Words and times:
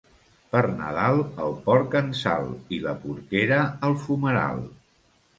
Per 0.53 0.61
Nadal 0.77 1.19
el 1.47 1.51
porc 1.67 1.97
en 1.99 2.09
sal 2.19 2.47
i 2.77 2.79
la 2.85 2.93
porquera 3.03 3.59
al 3.89 3.93
fumeral. 4.07 4.65